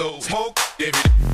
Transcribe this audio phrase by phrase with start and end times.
[0.00, 1.29] so smoke, give it.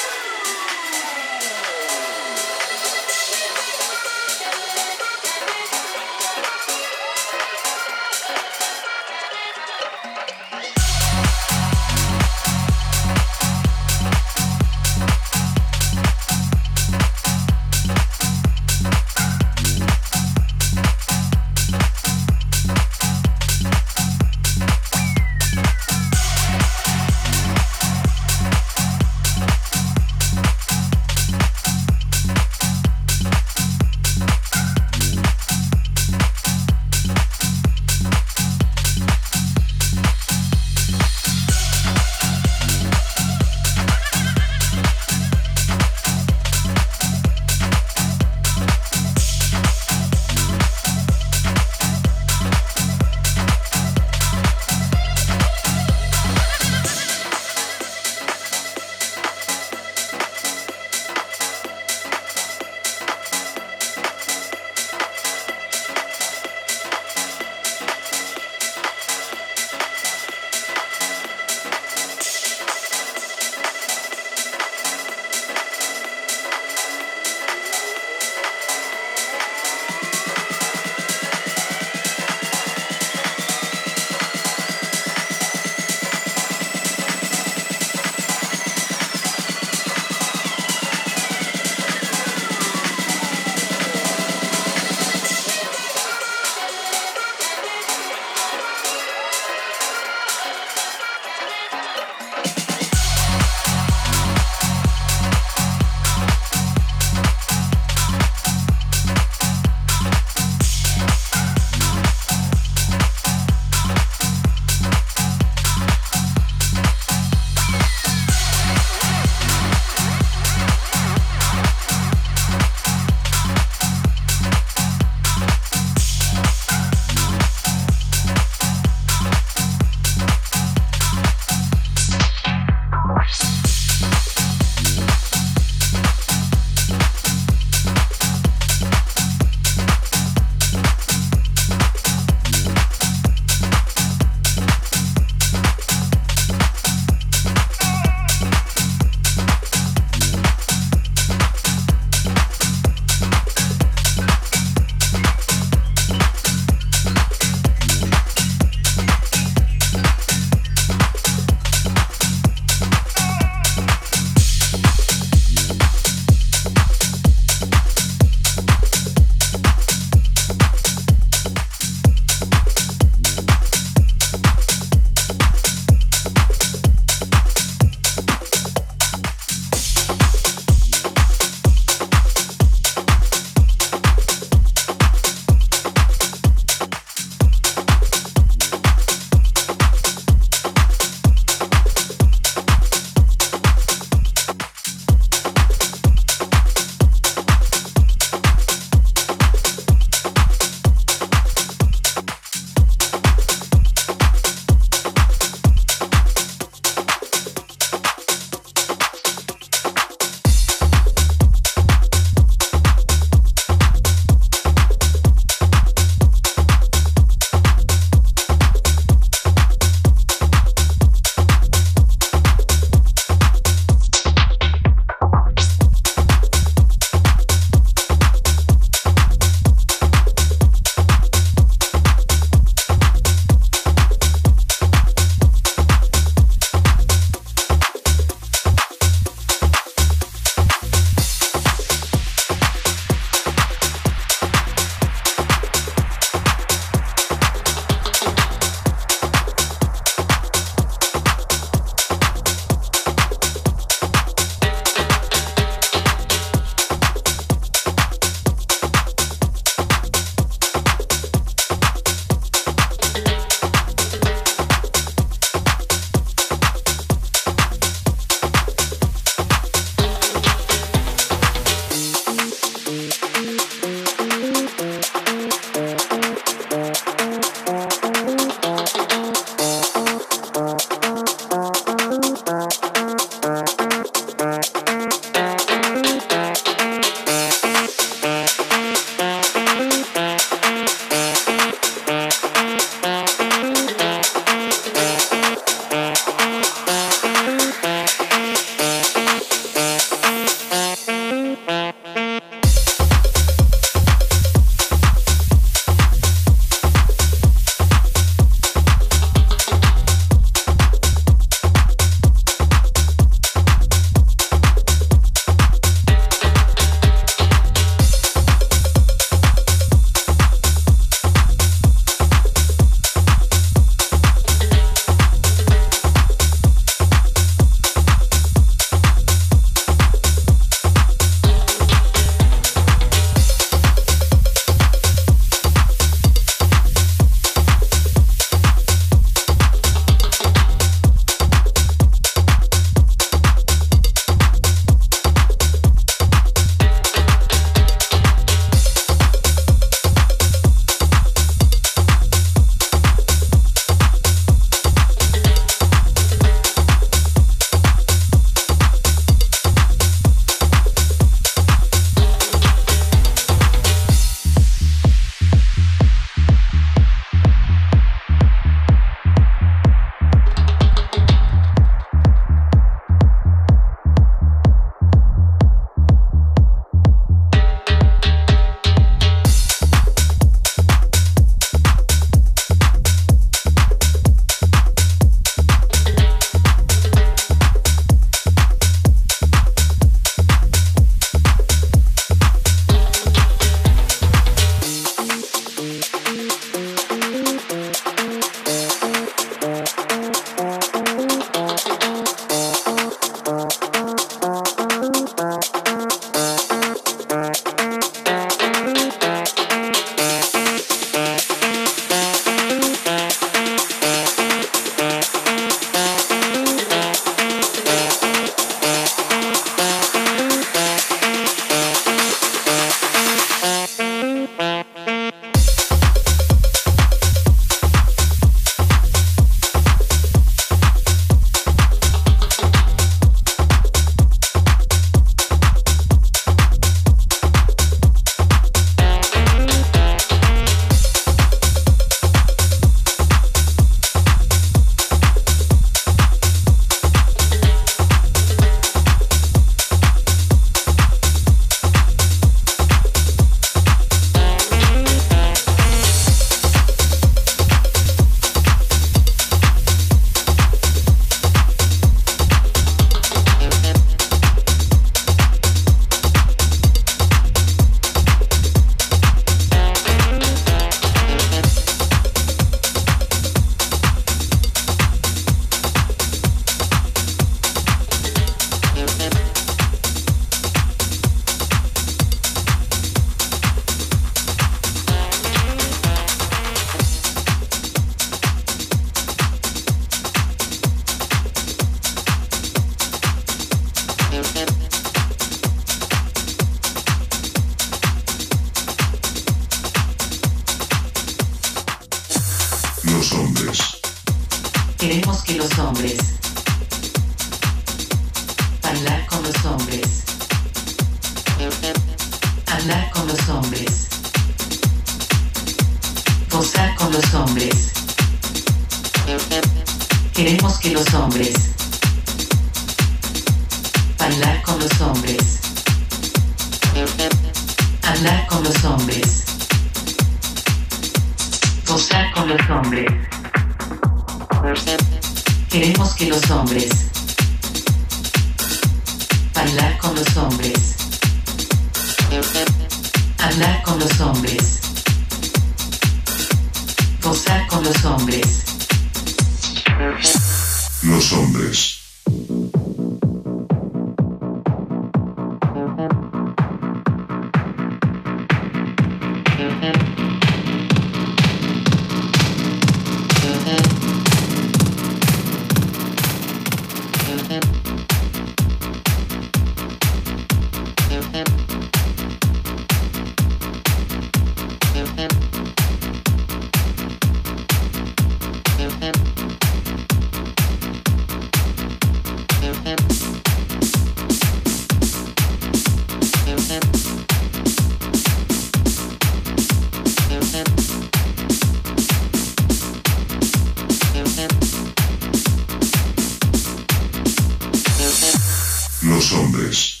[599.32, 600.00] hombres.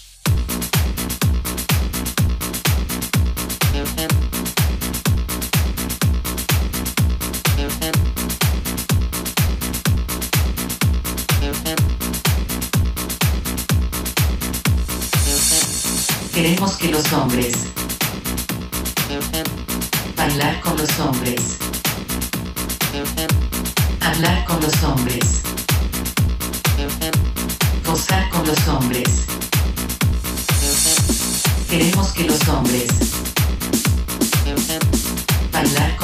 [16.32, 17.54] Queremos que los hombres
[20.16, 21.58] bailar con los hombres,
[24.00, 25.42] hablar con los hombres,
[27.86, 29.08] gozar con los hombres.
[31.70, 32.84] Queremos que los hombres.
[35.50, 36.03] Bailar con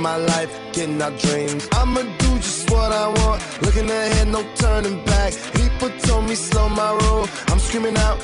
[0.00, 1.68] my life, getting our dreams.
[1.72, 5.32] I'ma do just what I want, looking ahead, no turning back.
[5.54, 8.18] People told me slow my roll, I'm screaming out